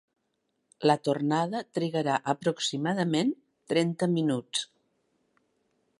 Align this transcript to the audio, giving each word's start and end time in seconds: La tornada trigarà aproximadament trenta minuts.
La 0.91 0.95
tornada 1.07 1.61
trigarà 1.79 2.15
aproximadament 2.33 3.31
trenta 3.75 4.09
minuts. 4.17 4.65